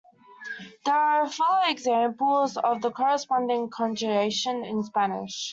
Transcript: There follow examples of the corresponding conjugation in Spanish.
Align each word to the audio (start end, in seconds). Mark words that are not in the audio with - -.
There 0.83 1.29
follow 1.29 1.69
examples 1.69 2.57
of 2.57 2.81
the 2.81 2.89
corresponding 2.89 3.69
conjugation 3.69 4.65
in 4.65 4.81
Spanish. 4.81 5.49